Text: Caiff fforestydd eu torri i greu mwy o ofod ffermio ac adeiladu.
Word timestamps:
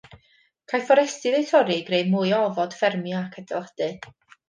Caiff 0.71 0.87
fforestydd 0.91 1.37
eu 1.41 1.45
torri 1.51 1.77
i 1.81 1.85
greu 1.91 2.09
mwy 2.17 2.35
o 2.41 2.43
ofod 2.49 2.81
ffermio 2.81 3.21
ac 3.25 3.43
adeiladu. 3.45 3.97